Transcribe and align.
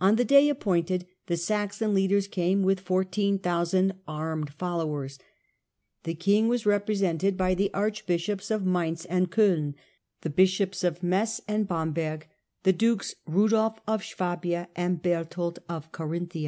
On 0.00 0.16
the 0.16 0.24
day 0.24 0.48
appointed 0.48 1.06
the 1.28 1.36
Saxon 1.36 1.94
leaders 1.94 2.26
came 2.26 2.64
with 2.64 2.80
14,000 2.80 3.94
armed 4.08 4.50
followers; 4.52 5.20
the 6.02 6.16
king 6.16 6.48
was 6.48 6.66
represented 6.66 7.36
by 7.36 7.54
the 7.54 7.72
archbishops 7.72 8.50
of 8.50 8.66
Mainz 8.66 9.04
and 9.04 9.30
Coin, 9.30 9.76
the 10.22 10.30
bishops 10.30 10.82
of 10.82 11.04
Metz 11.04 11.40
and 11.46 11.68
Bamberg, 11.68 12.26
the 12.64 12.72
dukes 12.72 13.14
Rudolf 13.24 13.78
of 13.86 14.04
Swabia 14.04 14.68
and 14.74 15.00
Berthold 15.00 15.60
of 15.68 15.92
Carinthia. 15.92 16.40